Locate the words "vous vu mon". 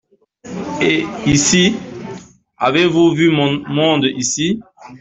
2.87-3.61